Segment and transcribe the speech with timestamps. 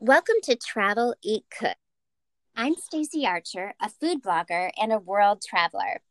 [0.00, 1.78] Welcome to Travel Eat Cook.
[2.54, 6.02] I'm Stacy Archer, a food blogger and a world traveler.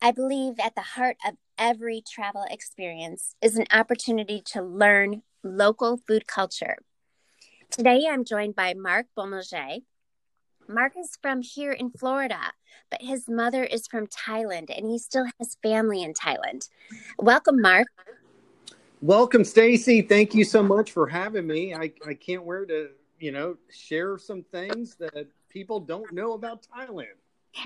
[0.00, 5.96] I believe at the heart of every travel experience is an opportunity to learn local
[6.06, 6.76] food culture.
[7.68, 9.82] Today I'm joined by Mark Beaumager.
[10.68, 12.52] Mark is from here in Florida,
[12.92, 16.68] but his mother is from Thailand and he still has family in Thailand.
[17.18, 17.88] Welcome, Mark.
[19.02, 20.00] Welcome, Stacy.
[20.02, 21.74] Thank you so much for having me.
[21.74, 26.66] I, I can't wait to, you know, share some things that people don't know about
[26.76, 27.16] Thailand.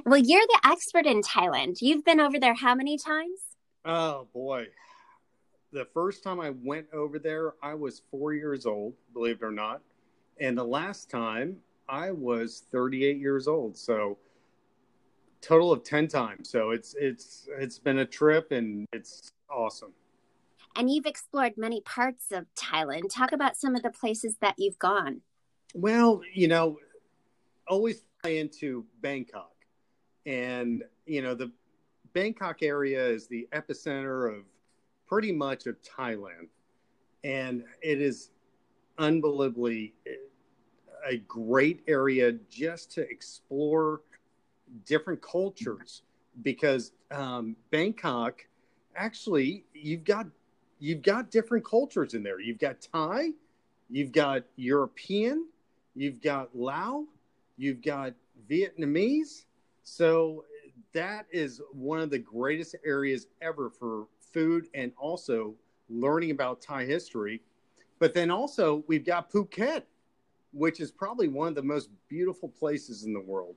[0.06, 1.78] Well, you're the expert in Thailand.
[1.80, 3.40] You've been over there how many times?
[3.84, 4.68] Oh, boy.
[5.72, 9.50] The first time I went over there, I was four years old, believe it or
[9.50, 9.80] not.
[10.40, 11.56] And the last time
[11.88, 13.76] I was 38 years old.
[13.76, 14.18] So,
[15.40, 16.50] total of 10 times.
[16.50, 19.92] So, it's, it's, it's been a trip and it's awesome
[20.76, 23.12] and you've explored many parts of Thailand.
[23.12, 25.22] Talk about some of the places that you've gone.
[25.74, 26.78] Well, you know,
[27.68, 29.54] always fly into Bangkok,
[30.26, 31.52] and you know the
[32.12, 34.44] Bangkok area is the epicenter of
[35.06, 36.48] pretty much of Thailand,
[37.22, 38.30] and it is
[38.98, 39.94] unbelievably
[41.06, 44.02] a great area just to explore
[44.84, 46.02] different cultures
[46.42, 48.44] because um, Bangkok
[48.96, 50.26] actually you've got
[50.80, 52.40] you've got different cultures in there.
[52.40, 53.30] You've got Thai,
[53.88, 55.46] you've got European,
[55.94, 57.04] you've got Lao,
[57.56, 58.14] you've got
[58.50, 59.44] Vietnamese.
[59.82, 60.44] So
[60.92, 65.54] that is one of the greatest areas ever for food and also
[65.88, 67.40] learning about Thai history.
[67.98, 69.82] But then also we've got Phuket,
[70.52, 73.56] which is probably one of the most beautiful places in the world.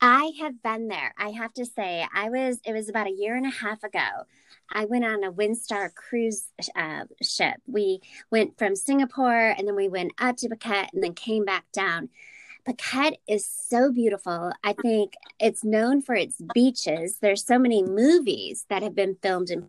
[0.00, 1.14] I have been there.
[1.18, 4.24] I have to say, I was, it was about a year and a half ago.
[4.70, 7.56] I went on a Windstar cruise uh, ship.
[7.66, 11.64] We went from Singapore and then we went up to Phuket and then came back
[11.72, 12.08] down.
[12.66, 14.52] Phuket is so beautiful.
[14.62, 17.18] I think it's known for its beaches.
[17.20, 19.68] There's so many movies that have been filmed in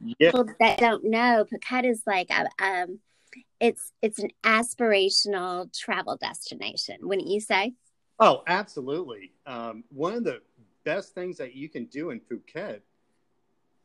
[0.00, 0.32] yeah.
[0.32, 1.46] people that don't know.
[1.50, 2.98] Phuket is like a, um,
[3.60, 6.96] it's it's an aspirational travel destination.
[7.02, 7.74] Wouldn't you say?
[8.20, 9.32] Oh, absolutely.
[9.46, 10.40] Um, one of the
[10.84, 12.80] best things that you can do in Phuket,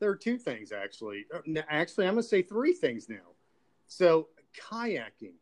[0.00, 1.26] there are two things actually.
[1.32, 3.32] Uh, actually, I'm going to say three things now.
[3.86, 4.28] So,
[4.58, 5.34] kayaking.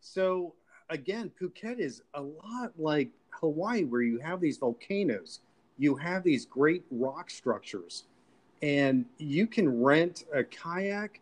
[0.00, 0.54] So,
[0.90, 5.40] again, Phuket is a lot like Hawaii, where you have these volcanoes,
[5.78, 8.04] you have these great rock structures,
[8.62, 11.20] and you can rent a kayak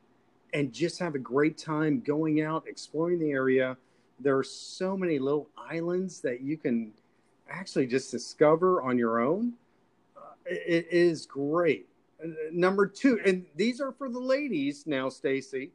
[0.53, 3.77] and just have a great time going out, exploring the area
[4.21, 6.93] there are so many little islands that you can
[7.51, 9.53] actually just discover on your own.
[10.17, 11.89] Uh, it, it is great.
[12.23, 15.71] Uh, number two, and these are for the ladies now, Stacy.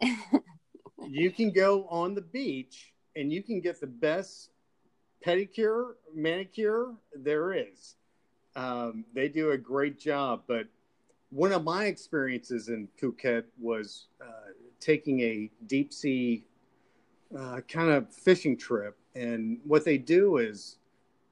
[1.08, 4.50] you can go on the beach and you can get the best
[5.26, 7.96] pedicure, manicure there is.
[8.56, 10.44] Um, they do a great job.
[10.48, 10.68] But
[11.30, 16.47] one of my experiences in Phuket was uh, taking a deep sea
[17.36, 20.78] uh, kind of fishing trip, and what they do is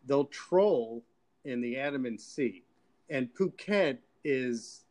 [0.06, 1.04] they'll troll
[1.44, 2.64] in the Andaman Sea,
[3.10, 4.86] and Phuket is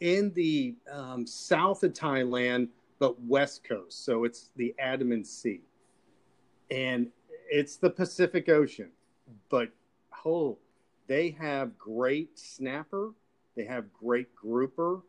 [0.00, 2.68] in the um, south of Thailand,
[2.98, 5.60] but west coast, so it's the Andaman Sea,
[6.70, 7.08] and
[7.50, 8.90] it's the Pacific Ocean,
[9.48, 9.70] but
[10.24, 10.58] oh,
[11.08, 13.12] they have great snapper,
[13.56, 15.00] they have great grouper,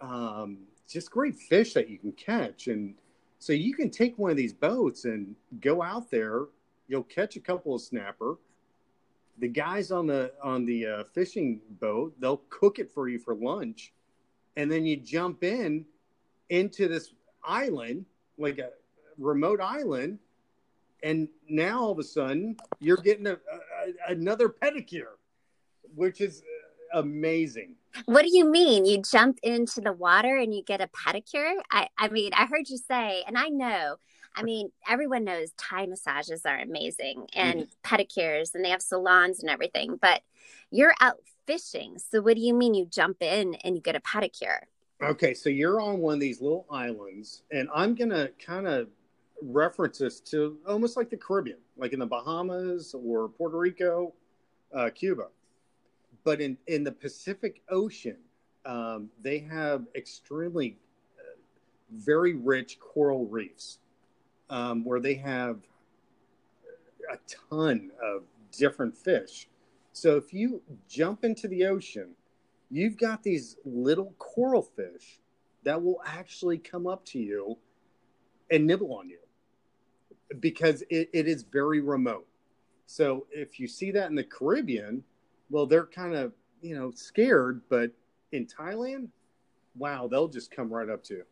[0.00, 0.58] um,
[0.88, 2.94] just great fish that you can catch, and
[3.42, 6.42] so you can take one of these boats and go out there.
[6.86, 8.36] You'll catch a couple of snapper.
[9.38, 13.34] The guys on the on the uh, fishing boat, they'll cook it for you for
[13.34, 13.92] lunch,
[14.56, 15.84] and then you jump in
[16.50, 18.06] into this island,
[18.38, 18.70] like a
[19.18, 20.20] remote island,
[21.02, 25.16] and now all of a sudden you're getting a, a, another pedicure,
[25.96, 26.44] which is
[26.92, 27.76] amazing.
[28.06, 28.84] What do you mean?
[28.86, 31.54] You jump into the water and you get a pedicure?
[31.70, 33.96] I, I mean, I heard you say, and I know,
[34.34, 37.94] I mean, everyone knows Thai massages are amazing and mm-hmm.
[37.94, 40.22] pedicures and they have salons and everything, but
[40.70, 41.98] you're out fishing.
[41.98, 44.60] So what do you mean you jump in and you get a pedicure?
[45.02, 48.86] Okay, so you're on one of these little islands, and I'm going to kind of
[49.42, 54.14] reference this to almost like the Caribbean, like in the Bahamas or Puerto Rico,
[54.72, 55.26] uh, Cuba
[56.24, 58.18] but in in the Pacific Ocean,
[58.64, 60.78] um, they have extremely
[61.18, 61.36] uh,
[61.92, 63.78] very rich coral reefs
[64.50, 65.58] um, where they have
[67.12, 67.18] a
[67.50, 68.22] ton of
[68.52, 69.48] different fish.
[69.92, 72.10] So if you jump into the ocean,
[72.70, 75.20] you've got these little coral fish
[75.64, 77.58] that will actually come up to you
[78.50, 79.18] and nibble on you.
[80.40, 82.26] because it, it is very remote.
[82.86, 85.04] So if you see that in the Caribbean,
[85.52, 86.32] well, they're kind of
[86.62, 87.92] you know scared, but
[88.32, 89.08] in Thailand,
[89.76, 91.24] wow, they'll just come right up to you.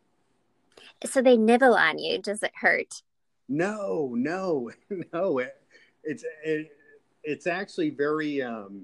[1.05, 2.21] So they nibble on you.
[2.21, 3.03] Does it hurt?
[3.49, 4.71] No, no,
[5.13, 5.39] no.
[5.39, 5.57] It,
[6.05, 6.71] it's it,
[7.25, 8.83] it's actually very um,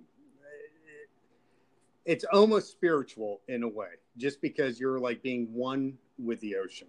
[2.06, 6.88] it's almost spiritual in a way, just because you're like being one with the ocean.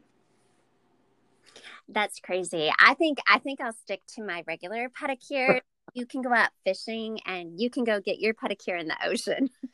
[1.89, 2.71] That's crazy.
[2.79, 5.59] I think I think I'll stick to my regular pedicure.
[5.93, 9.49] you can go out fishing and you can go get your pedicure in the ocean.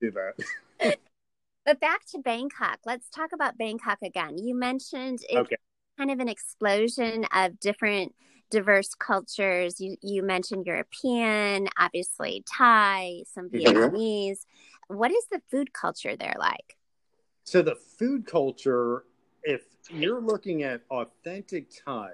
[0.00, 0.98] Do that.
[1.64, 2.80] but back to Bangkok.
[2.84, 4.38] Let's talk about Bangkok again.
[4.38, 5.56] You mentioned it's okay.
[5.98, 8.14] kind of an explosion of different
[8.50, 9.80] diverse cultures.
[9.80, 13.66] You you mentioned European, obviously Thai, some mm-hmm.
[13.66, 14.30] Vietnamese.
[14.30, 14.96] Mm-hmm.
[14.96, 16.76] What is the food culture there like?
[17.44, 19.04] So the food culture,
[19.42, 22.10] if you're looking at authentic Thai,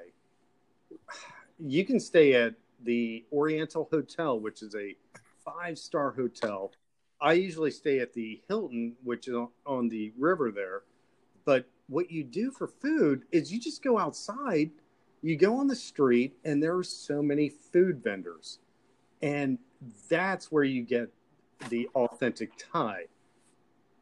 [1.59, 4.97] you can stay at the Oriental Hotel, which is a
[5.45, 6.73] five star hotel.
[7.21, 9.35] I usually stay at the Hilton, which is
[9.67, 10.83] on the river there.
[11.45, 14.71] But what you do for food is you just go outside
[15.23, 18.59] you go on the street and there are so many food vendors
[19.23, 19.59] and
[20.09, 21.09] that's where you get
[21.71, 23.05] the authentic thai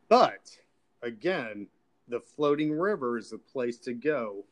[0.08, 0.56] but
[1.02, 1.66] again
[2.08, 4.44] the floating river is the place to go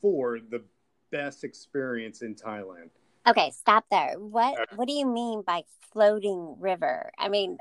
[0.00, 0.62] for the
[1.10, 2.90] best experience in thailand
[3.26, 5.62] okay stop there what what do you mean by
[5.92, 7.58] floating river i mean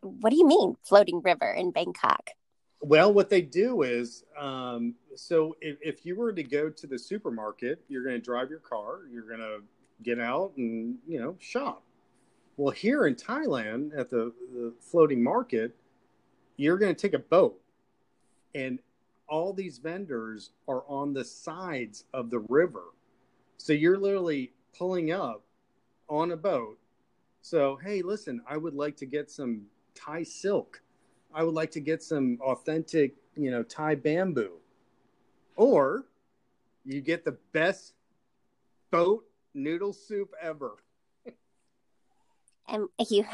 [0.00, 2.30] what do you mean floating river in bangkok
[2.86, 6.98] well, what they do is, um, so if, if you were to go to the
[6.98, 9.62] supermarket, you're going to drive your car, you're going to
[10.02, 11.82] get out and you know shop.
[12.58, 15.74] Well, here in Thailand at the, the floating market,
[16.58, 17.58] you're going to take a boat,
[18.54, 18.78] and
[19.28, 22.84] all these vendors are on the sides of the river.
[23.56, 25.44] So you're literally pulling up
[26.08, 26.78] on a boat.
[27.42, 30.80] So, hey, listen, I would like to get some Thai silk
[31.34, 34.52] I would like to get some authentic, you know, Thai bamboo.
[35.56, 36.06] Or
[36.84, 37.94] you get the best
[38.92, 40.76] boat noodle soup ever.
[42.68, 43.24] and you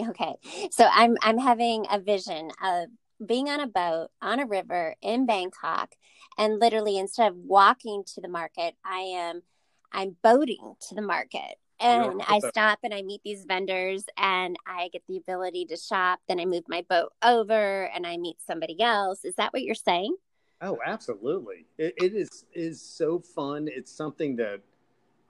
[0.00, 0.34] okay.
[0.72, 2.88] So I'm I'm having a vision of
[3.24, 5.94] being on a boat on a river in Bangkok
[6.36, 9.42] and literally instead of walking to the market, I am
[9.94, 14.88] I'm boating to the market and I stop and I meet these vendors and I
[14.92, 16.20] get the ability to shop.
[16.28, 19.24] Then I move my boat over and I meet somebody else.
[19.24, 20.16] Is that what you're saying?
[20.60, 21.66] Oh, absolutely.
[21.78, 23.68] it, it is is so fun.
[23.70, 24.60] It's something that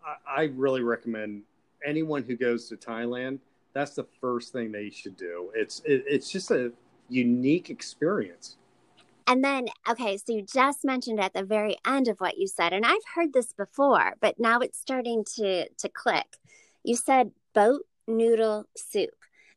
[0.04, 1.42] I, I really recommend
[1.84, 3.38] anyone who goes to Thailand.
[3.72, 5.50] That's the first thing they should do.
[5.54, 6.72] It's it, it's just a
[7.08, 8.56] unique experience.
[9.26, 12.72] And then, okay, so you just mentioned at the very end of what you said,
[12.72, 16.36] and I've heard this before, but now it's starting to to click.
[16.82, 19.10] You said boat noodle soup.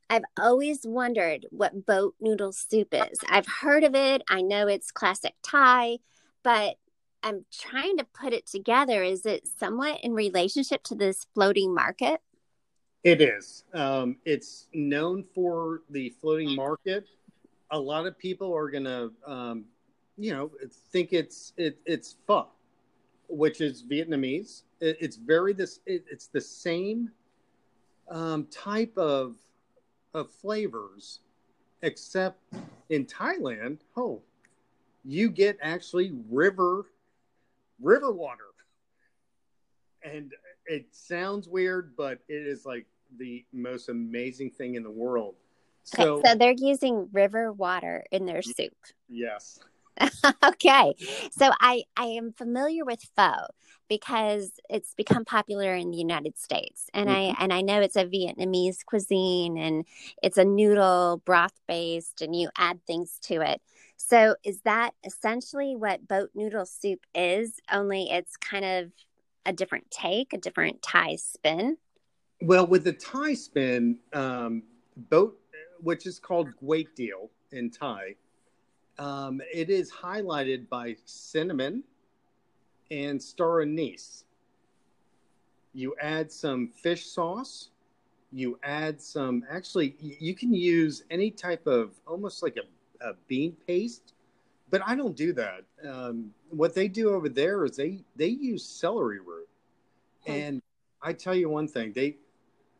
[0.09, 3.19] I've always wondered what boat noodle soup is.
[3.27, 4.21] I've heard of it.
[4.29, 5.97] I know it's classic Thai,
[6.43, 6.77] but
[7.23, 9.03] I'm trying to put it together.
[9.03, 12.21] Is it somewhat in relationship to this floating market?
[13.03, 13.65] It is.
[13.73, 17.05] Um, it's known for the floating market
[17.71, 19.65] a lot of people are gonna, um,
[20.17, 20.51] you know,
[20.91, 22.47] think it's it, it's pho,
[23.27, 24.63] which is Vietnamese.
[24.79, 25.79] It, it's very this.
[25.85, 27.11] It, it's the same
[28.09, 29.35] um, type of
[30.13, 31.19] of flavors,
[31.81, 32.41] except
[32.89, 33.79] in Thailand.
[33.95, 34.21] Oh,
[35.03, 36.85] you get actually river
[37.81, 38.43] river water,
[40.03, 40.33] and
[40.65, 42.85] it sounds weird, but it is like
[43.17, 45.35] the most amazing thing in the world
[45.87, 48.75] so, okay, so they're using river water in their soup.
[49.07, 49.59] Yes.
[50.45, 50.93] okay.
[51.31, 53.33] So I I am familiar with pho
[53.87, 56.89] because it's become popular in the United States.
[56.93, 57.39] And mm-hmm.
[57.39, 59.85] I and I know it's a Vietnamese cuisine and
[60.21, 63.61] it's a noodle broth based and you add things to it.
[63.95, 67.53] So is that essentially what boat noodle soup is?
[67.71, 68.91] Only it's kind of
[69.45, 71.77] a different take, a different Thai spin.
[72.41, 74.63] Well, with the Thai spin, um,
[74.97, 75.39] boat
[75.81, 78.15] which is called Great Deal in Thai.
[78.99, 81.83] Um, it is highlighted by cinnamon
[82.89, 84.23] and star anise.
[85.73, 87.69] You add some fish sauce.
[88.31, 93.55] You add some, actually, you can use any type of almost like a, a bean
[93.65, 94.13] paste,
[94.69, 95.63] but I don't do that.
[95.87, 99.47] Um, what they do over there is they, they use celery root.
[100.25, 100.61] And
[101.01, 102.17] I tell you one thing, they,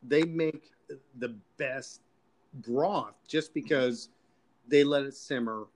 [0.04, 0.72] they make
[1.20, 2.01] the best
[2.54, 4.10] broth just because
[4.68, 5.68] they let it simmer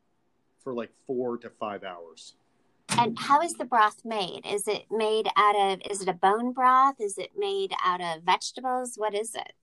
[0.64, 2.36] for like four to five hours.
[2.98, 4.42] And how is the broth made?
[4.46, 6.96] Is it made out of, is it a bone broth?
[7.00, 8.96] Is it made out of vegetables?
[8.98, 9.54] What is it?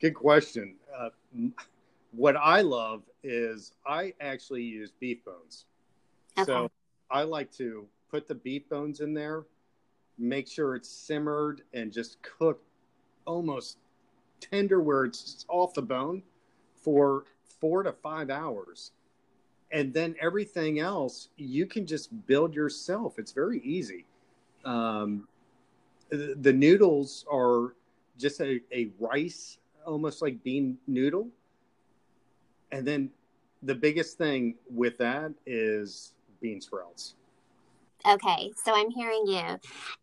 [0.00, 0.76] Good question.
[0.96, 1.10] Uh,
[2.12, 5.66] what I love is I actually use beef bones.
[6.38, 6.46] Okay.
[6.46, 6.70] So
[7.10, 9.44] I like to put the beef bones in there,
[10.18, 12.64] make sure it's simmered and just cooked
[13.26, 13.76] almost
[14.40, 16.22] tender where it's off the bone
[16.80, 17.24] for
[17.60, 18.92] four to five hours.
[19.72, 23.18] And then everything else you can just build yourself.
[23.18, 24.04] It's very easy.
[24.64, 25.28] Um,
[26.08, 27.74] the, the noodles are
[28.18, 31.28] just a, a rice, almost like bean noodle.
[32.72, 33.10] And then
[33.62, 37.14] the biggest thing with that is bean sprouts.
[38.08, 39.58] Okay, so I'm hearing you.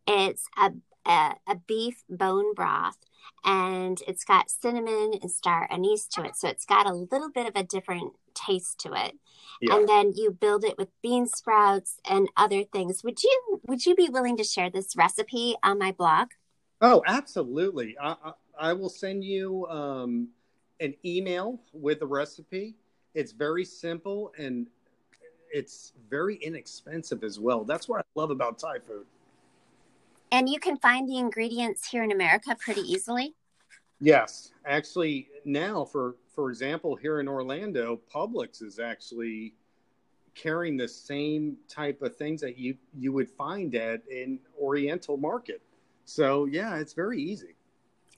[0.07, 0.71] It's a,
[1.05, 2.97] a, a beef bone broth
[3.43, 6.35] and it's got cinnamon and star anise to it.
[6.35, 9.17] So it's got a little bit of a different taste to it.
[9.61, 9.75] Yeah.
[9.75, 13.03] And then you build it with bean sprouts and other things.
[13.03, 16.29] Would you would you be willing to share this recipe on my blog?
[16.81, 17.97] Oh, absolutely.
[17.99, 20.29] I, I, I will send you um,
[20.79, 22.75] an email with the recipe.
[23.15, 24.67] It's very simple and
[25.51, 27.63] it's very inexpensive as well.
[27.63, 29.05] That's what I love about Thai food.
[30.31, 33.35] And you can find the ingredients here in America pretty easily.
[33.99, 39.55] Yes, actually, now for for example, here in Orlando, Publix is actually
[40.35, 45.61] carrying the same type of things that you you would find at an Oriental market.
[46.05, 47.55] So yeah, it's very easy.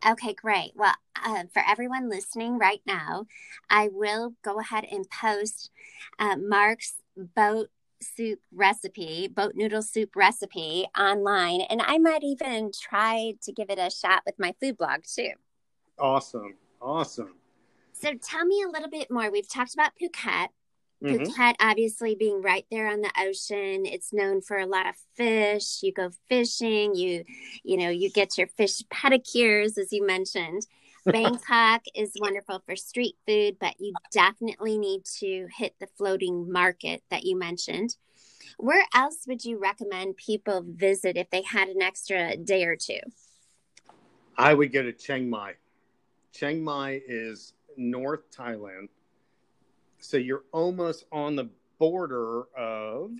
[0.05, 0.71] Okay, great.
[0.75, 3.25] Well, uh, for everyone listening right now,
[3.69, 5.71] I will go ahead and post
[6.17, 7.69] uh, Mark's boat
[8.01, 11.61] soup recipe, boat noodle soup recipe online.
[11.61, 15.31] And I might even try to give it a shot with my food blog too.
[15.97, 16.55] Awesome.
[16.81, 17.35] Awesome.
[17.93, 19.29] So tell me a little bit more.
[19.29, 20.47] We've talked about Phuket.
[21.03, 21.23] Mm-hmm.
[21.23, 25.81] Phuket, obviously, being right there on the ocean, it's known for a lot of fish.
[25.81, 27.23] You go fishing, you,
[27.63, 30.65] you know, you get your fish pedicures, as you mentioned.
[31.11, 37.03] Bangkok is wonderful for street food, but you definitely need to hit the floating market
[37.09, 37.95] that you mentioned.
[38.57, 42.99] Where else would you recommend people visit if they had an extra day or two?
[44.37, 45.53] I would go to Chiang Mai.
[46.33, 48.89] Chiang Mai is North Thailand.
[49.99, 53.11] So you're almost on the border of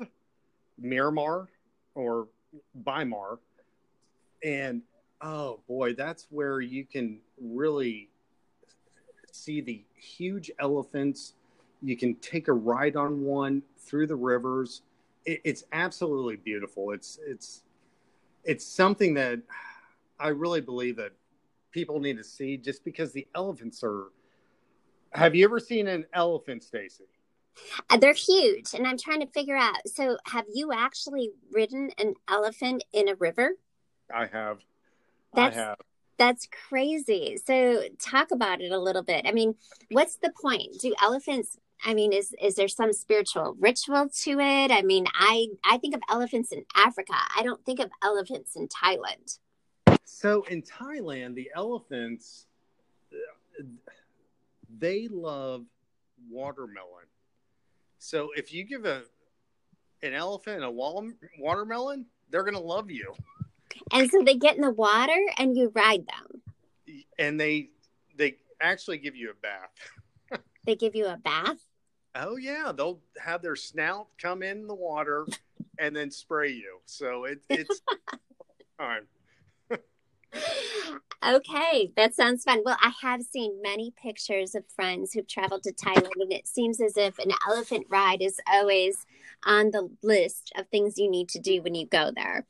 [0.81, 1.47] Myanmar
[1.95, 2.27] or
[2.85, 3.39] Myanmar.
[4.43, 4.81] And
[5.21, 8.09] oh boy, that's where you can really
[9.31, 11.33] see the huge elephants.
[11.81, 14.81] You can take a ride on one through the rivers.
[15.25, 16.91] It, it's absolutely beautiful.
[16.91, 17.63] It's it's
[18.43, 19.39] it's something that
[20.19, 21.11] I really believe that
[21.71, 24.07] people need to see just because the elephants are
[25.11, 27.05] have you ever seen an elephant stacy
[27.89, 32.13] uh, they're huge and i'm trying to figure out so have you actually ridden an
[32.27, 33.51] elephant in a river
[34.13, 34.59] i have
[35.33, 35.77] that's, I have.
[36.17, 37.37] That's crazy.
[37.45, 39.25] So talk about it a little bit.
[39.25, 39.55] I mean,
[39.91, 40.79] what's the point?
[40.81, 44.71] Do elephants I mean, is is there some spiritual ritual to it?
[44.71, 47.13] I mean, I I think of elephants in Africa.
[47.37, 49.39] I don't think of elephants in Thailand.
[50.03, 52.47] So in Thailand, the elephants
[54.77, 55.65] they love
[56.29, 57.05] watermelon.
[57.97, 59.03] So if you give a
[60.01, 63.13] an elephant a watermelon, they're going to love you.
[63.91, 66.41] And so they get in the water and you ride them.
[67.17, 67.69] And they
[68.15, 70.41] they actually give you a bath.
[70.65, 71.57] they give you a bath?
[72.15, 75.25] Oh yeah, they'll have their snout come in the water
[75.77, 76.79] and then spray you.
[76.85, 77.81] So it, it's
[78.77, 79.01] fine.
[81.25, 82.61] okay, that sounds fun.
[82.65, 86.81] Well, I have seen many pictures of friends who've traveled to Thailand, and it seems
[86.81, 89.05] as if an elephant ride is always
[89.45, 92.45] on the list of things you need to do when you go there.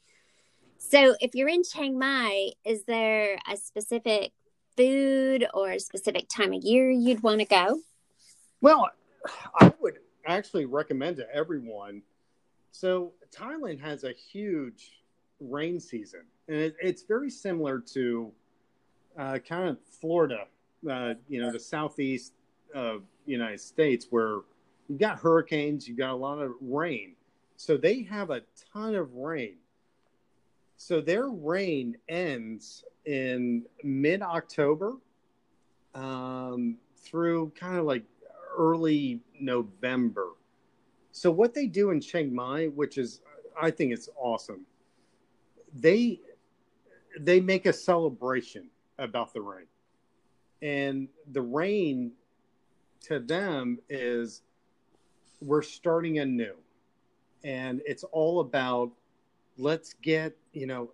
[0.82, 4.32] So, if you're in Chiang Mai, is there a specific
[4.78, 7.82] food or a specific time of year you'd want to go?
[8.62, 8.90] Well,
[9.60, 12.02] I would actually recommend to everyone.
[12.72, 15.04] So, Thailand has a huge
[15.42, 18.32] rain season, and it, it's very similar to
[19.18, 20.46] uh, kind of Florida,
[20.90, 22.32] uh, you know, the southeast
[22.74, 24.40] of United States, where
[24.88, 27.16] you've got hurricanes, you've got a lot of rain.
[27.58, 28.42] So, they have a
[28.74, 29.58] ton of rain
[30.82, 34.94] so their reign ends in mid October
[35.94, 38.06] um, through kind of like
[38.58, 40.30] early November.
[41.12, 43.20] So what they do in Chiang Mai, which is
[43.62, 44.62] I think it's awesome,
[45.74, 46.22] they
[47.20, 49.68] they make a celebration about the rain.
[50.62, 52.14] And the rain
[53.02, 54.44] to them is
[55.42, 56.56] we're starting anew.
[57.44, 58.92] and it's all about
[59.60, 60.90] let's get you know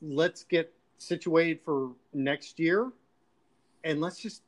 [0.00, 2.90] let's get situated for next year
[3.84, 4.42] and let's just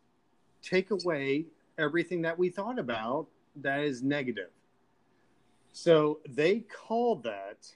[0.63, 1.45] take away
[1.77, 3.27] everything that we thought about
[3.57, 4.51] that is negative
[5.75, 7.67] so they call that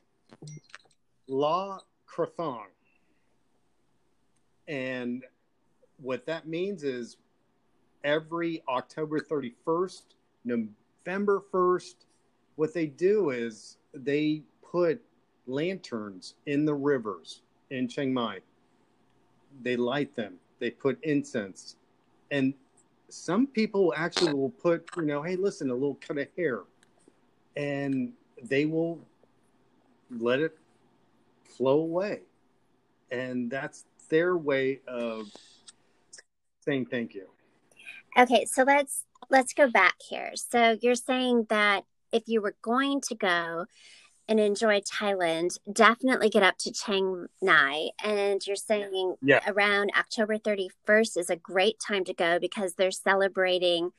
[1.27, 2.67] Loy Krathong.
[4.69, 5.25] And
[6.01, 7.17] what that means is
[8.05, 10.03] every October 31st,
[10.45, 11.95] November 1st,
[12.55, 15.03] what they do is they put
[15.49, 18.39] lanterns in the rivers in Chiang Mai.
[19.63, 21.77] They light them, they put incense.
[22.31, 22.55] And
[23.09, 26.61] some people actually will put, you know, hey, listen, a little cut of hair.
[27.57, 28.13] And
[28.43, 29.01] they will
[30.11, 30.57] let it
[31.57, 32.21] flow away.
[33.11, 35.27] And that's their way of
[36.61, 37.27] saying thank you.
[38.17, 40.33] Okay, so let's let's go back here.
[40.35, 43.67] So you're saying that if you were going to go
[44.29, 47.89] and enjoy Thailand, definitely get up to Chiang Mai.
[48.03, 49.41] And you're saying yeah.
[49.47, 53.91] around October 31st is a great time to go because they're celebrating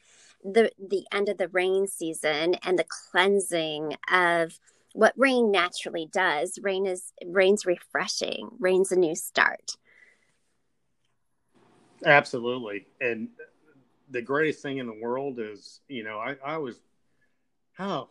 [0.43, 4.57] the the end of the rain season and the cleansing of
[4.93, 6.59] what rain naturally does.
[6.61, 8.49] Rain is rain's refreshing.
[8.59, 9.75] Rain's a new start.
[12.05, 12.85] Absolutely.
[13.01, 13.29] And
[14.09, 16.79] the greatest thing in the world is, you know, I, I was,
[17.77, 18.07] oh,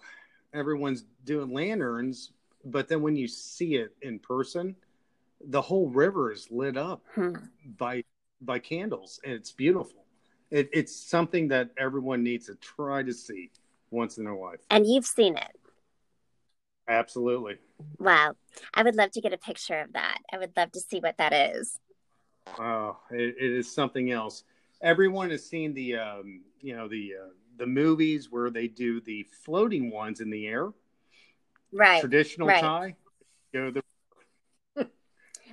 [0.53, 2.33] everyone's doing lanterns,
[2.65, 4.77] but then when you see it in person,
[5.41, 7.35] the whole river is lit up hmm.
[7.77, 8.05] by
[8.41, 10.05] by candles, and it's beautiful.
[10.51, 13.51] It, it's something that everyone needs to try to see
[13.91, 14.61] once in their life.
[14.71, 15.57] And you've seen it.
[16.89, 17.57] Absolutely.
[17.99, 18.35] Wow.
[18.73, 20.19] I would love to get a picture of that.
[20.33, 21.79] I would love to see what that is.
[22.59, 24.45] Oh, it, it is something else.
[24.81, 27.29] Everyone has seen the, um, you know, the uh,
[27.59, 30.71] the movies where they do the floating ones in the air.
[31.73, 32.01] Right.
[32.01, 32.61] Traditional right.
[32.61, 32.97] Thai.
[33.53, 33.83] Go the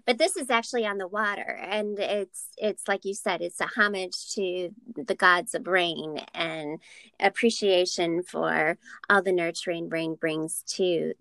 [0.05, 3.67] but this is actually on the water and it's it's like you said it's a
[3.67, 6.79] homage to the gods of rain and
[7.21, 8.77] appreciation for
[9.09, 11.13] all the nurturing rain brings to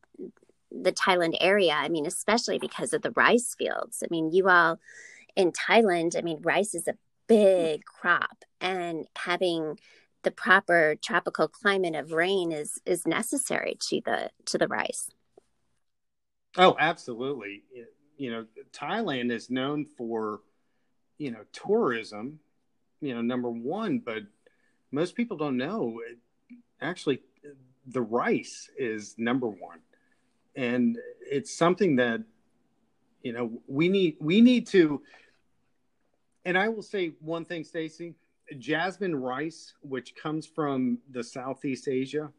[0.73, 4.81] the Thailand area i mean especially because of the rice fields i mean you all
[5.37, 9.79] in Thailand, I mean, rice is a big crop, and having
[10.25, 15.11] the proper tropical climate of rain is is necessary to the to the rice.
[16.57, 17.63] Oh, absolutely.
[18.17, 20.41] You know, Thailand is known for
[21.19, 22.41] you know tourism.
[23.01, 24.23] You know, number one, but
[24.91, 26.01] most people don't know.
[26.81, 27.21] Actually,
[27.87, 29.81] the rice is number one,
[30.57, 32.23] and it's something that
[33.23, 35.03] you know we need we need to
[36.45, 38.15] and I will say one thing, Stacy.
[38.59, 42.31] Jasmine rice, which comes from the Southeast Asia,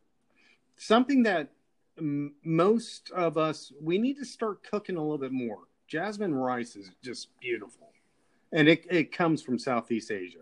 [0.78, 1.50] something that
[1.98, 5.60] m- most of us we need to start cooking a little bit more.
[5.88, 7.90] Jasmine rice is just beautiful,
[8.52, 10.40] and it it comes from Southeast Asia.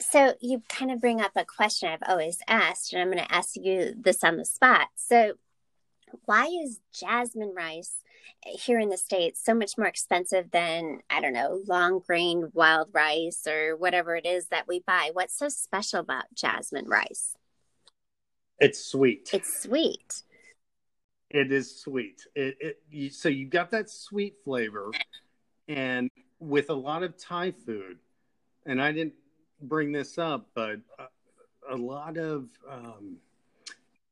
[0.00, 3.34] So you kind of bring up a question I've always asked, and I'm going to
[3.34, 4.88] ask you this on the spot.
[4.94, 5.34] So,
[6.24, 7.96] why is jasmine rice
[8.44, 12.88] here in the states so much more expensive than i don't know long grain wild
[12.92, 15.10] rice or whatever it is that we buy.
[15.12, 17.34] What's so special about jasmine rice?
[18.58, 19.30] It's sweet.
[19.32, 20.22] It's sweet.
[21.30, 22.22] It is sweet.
[22.34, 24.90] It, it you, so you got that sweet flavor
[25.68, 26.10] and
[26.40, 27.98] with a lot of thai food
[28.64, 29.12] and i didn't
[29.60, 33.16] bring this up but a, a lot of um,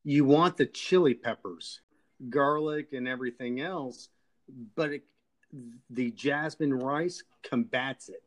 [0.03, 1.79] you want the chili peppers
[2.29, 4.09] garlic and everything else,
[4.75, 5.03] but it,
[5.89, 8.23] the jasmine rice combats it.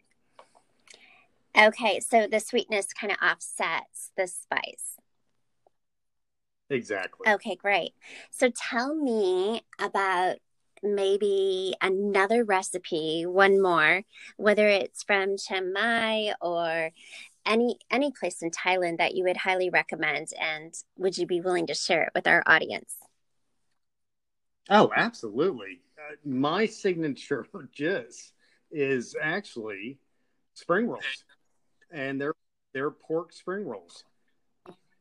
[1.59, 4.96] Okay, so the sweetness kind of offsets the spice.
[6.70, 7.29] Exactly.
[7.29, 7.92] Okay, great.
[8.31, 10.37] So tell me about
[10.83, 14.05] maybe another recipe, one more,
[14.37, 16.92] whether it's from Chiang Mai or
[17.44, 21.66] any any place in Thailand that you would highly recommend and would you be willing
[21.66, 23.00] to share it with our audience?
[24.68, 25.81] Oh, absolutely.
[25.99, 28.33] Uh, my signature just
[28.70, 29.99] is actually
[30.55, 31.25] spring rolls,
[31.90, 32.35] and they're
[32.73, 34.05] they're pork spring rolls.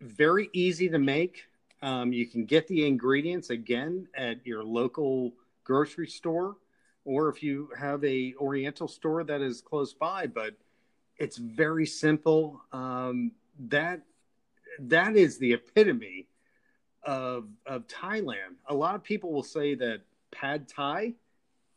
[0.02, 1.44] Very easy to make.
[1.82, 6.58] Um, you can get the ingredients again at your local grocery store,
[7.06, 10.28] or if you have a Oriental store that is close by.
[10.28, 10.56] But
[11.18, 12.62] it's very simple.
[12.72, 13.34] Um,
[13.68, 14.02] that
[14.80, 16.29] that is the epitome
[17.04, 18.56] of of Thailand.
[18.68, 21.14] A lot of people will say that pad Thai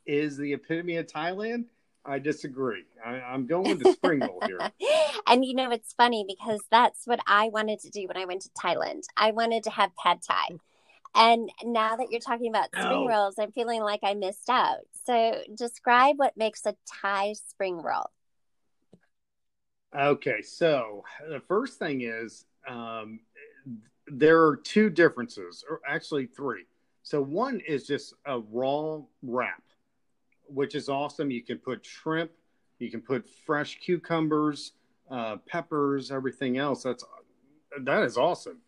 [0.06, 1.66] is the epitome of Thailand.
[2.04, 2.84] I disagree.
[3.04, 4.58] I, am going to spring roll here.
[5.28, 8.42] and you know, it's funny because that's what I wanted to do when I went
[8.42, 9.02] to Thailand.
[9.16, 10.58] I wanted to have pad Thai.
[11.14, 14.78] And now that you're talking about spring rolls, I'm feeling like I missed out.
[15.04, 18.10] So describe what makes a Thai spring roll.
[19.94, 23.20] Okay, so the first thing is um,
[24.06, 26.64] there are two differences, or actually three.
[27.02, 29.62] So one is just a raw wrap,
[30.46, 31.30] which is awesome.
[31.30, 32.30] You can put shrimp,
[32.78, 34.72] you can put fresh cucumbers,
[35.10, 36.82] uh, peppers, everything else.
[36.82, 37.04] That's
[37.80, 38.58] that is awesome,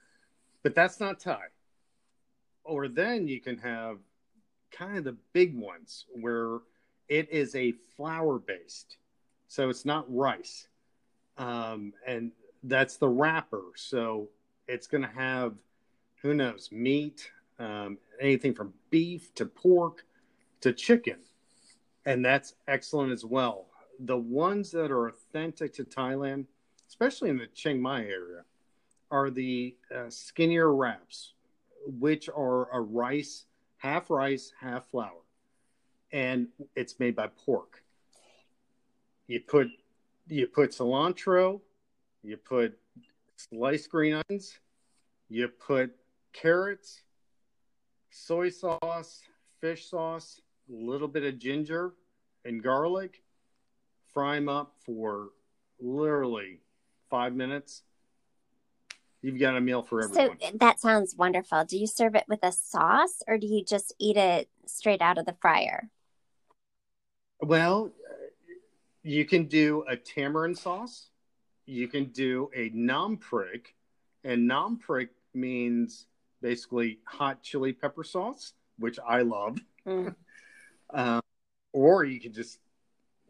[0.62, 1.42] but that's not Thai.
[2.64, 3.98] Or then you can have
[4.70, 6.58] kind of the big ones where
[7.08, 8.96] it is a flour based,
[9.46, 10.66] so it's not rice
[11.38, 13.62] um, and that's the wrapper.
[13.76, 14.28] So
[14.68, 15.54] it's going to have,
[16.22, 20.04] who knows, meat, um, anything from beef to pork
[20.60, 21.18] to chicken,
[22.06, 23.66] and that's excellent as well.
[24.00, 26.46] The ones that are authentic to Thailand,
[26.88, 28.44] especially in the Chiang Mai area,
[29.10, 31.34] are the uh, skinnier wraps,
[31.86, 33.44] which are a rice,
[33.76, 35.22] half rice, half flour,
[36.12, 37.82] and it's made by pork.
[39.26, 39.68] You put
[40.28, 41.60] you put cilantro,
[42.22, 42.78] you put
[43.36, 44.58] sliced green onions,
[45.28, 45.94] you put
[46.32, 47.02] carrots,
[48.10, 49.22] soy sauce,
[49.60, 51.94] fish sauce, a little bit of ginger
[52.44, 53.22] and garlic.
[54.12, 55.30] Fry them up for
[55.80, 56.60] literally
[57.10, 57.82] five minutes.
[59.22, 60.38] You've got a meal for everyone.
[60.40, 61.64] So that sounds wonderful.
[61.64, 65.18] Do you serve it with a sauce or do you just eat it straight out
[65.18, 65.90] of the fryer?
[67.40, 67.90] Well,
[69.02, 71.08] you can do a tamarind sauce.
[71.66, 73.66] You can do a nam prik,
[74.22, 76.06] and nam prik means
[76.42, 79.58] basically hot chili pepper sauce, which I love.
[79.86, 80.14] Mm.
[80.90, 81.22] Um,
[81.72, 82.58] or you could just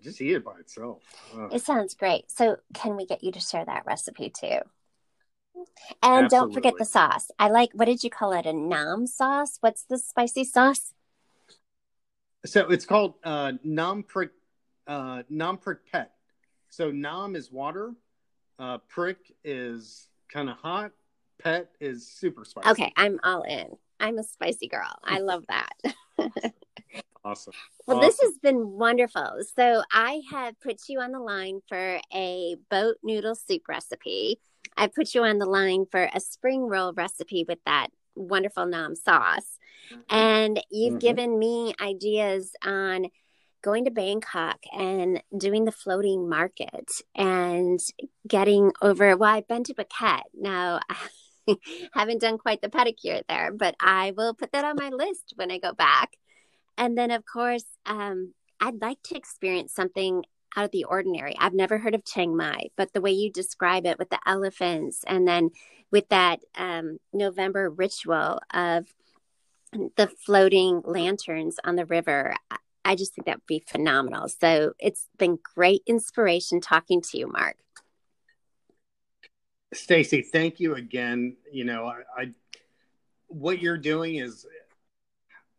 [0.02, 1.02] just eat it by itself.
[1.34, 2.30] Uh, It sounds great.
[2.30, 4.58] So can we get you to share that recipe too?
[6.02, 7.30] And don't forget the sauce.
[7.38, 8.44] I like what did you call it?
[8.44, 9.56] A nam sauce?
[9.60, 10.92] What's the spicy sauce?
[12.44, 14.30] so it's called uh, nam prik
[14.86, 16.12] uh, nam prik pet.
[16.68, 17.94] So nam is water,
[18.58, 20.92] uh, prik is kind of hot,
[21.42, 22.70] pet is super spicy.
[22.70, 23.68] Okay, I'm all in.
[24.00, 24.94] I'm a spicy girl.
[25.04, 25.72] I love that.
[27.24, 27.52] awesome.
[27.86, 29.40] Well, this has been wonderful.
[29.56, 34.40] So, I have put you on the line for a boat noodle soup recipe.
[34.76, 38.94] I put you on the line for a spring roll recipe with that wonderful nam
[38.96, 39.58] sauce.
[40.08, 41.00] And you've Mhm.
[41.00, 43.06] given me ideas on
[43.64, 47.80] going to Bangkok and doing the floating market and
[48.28, 49.16] getting over.
[49.16, 50.20] Well, I've been to Phuket.
[50.38, 51.56] Now, I
[51.94, 55.50] haven't done quite the pedicure there, but I will put that on my list when
[55.50, 56.18] I go back.
[56.76, 60.24] And then, of course, um, I'd like to experience something
[60.56, 61.34] out of the ordinary.
[61.38, 65.04] I've never heard of Chiang Mai, but the way you describe it with the elephants
[65.06, 65.50] and then
[65.90, 68.86] with that um, November ritual of
[69.96, 72.34] the floating lanterns on the river,
[72.84, 74.28] I- just think that would be phenomenal.
[74.28, 77.56] So it's been great inspiration talking to you, Mark.
[79.72, 81.36] Stacy, thank you again.
[81.50, 82.30] You know, I, I
[83.26, 84.46] what you're doing is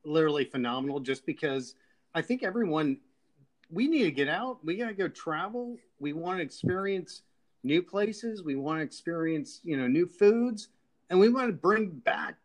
[0.06, 1.76] literally phenomenal just because
[2.14, 2.98] I think everyone
[3.72, 4.64] we need to get out.
[4.64, 5.78] We got to go travel.
[6.00, 7.24] We want to experience
[7.64, 8.44] new places.
[8.44, 10.70] We want to experience, you know, new foods
[11.10, 12.36] and we want to bring back,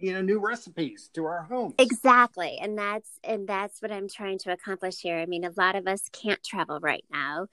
[0.00, 1.74] you know, new recipes to our homes.
[1.78, 2.58] Exactly.
[2.60, 5.18] And that's and that's what I'm trying to accomplish here.
[5.18, 7.46] I mean, a lot of us can't travel right now.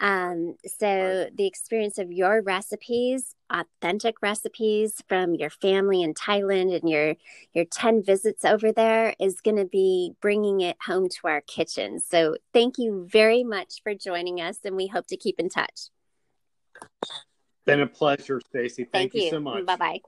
[0.00, 6.88] Um, so the experience of your recipes, authentic recipes from your family in Thailand and
[6.88, 7.14] your
[7.52, 12.00] your 10 visits over there is going to be bringing it home to our kitchen.
[12.00, 15.90] So thank you very much for joining us and we hope to keep in touch.
[17.66, 18.84] Been a pleasure, Stacy.
[18.84, 19.64] Thank, you so much.
[19.64, 20.00] Bye-bye.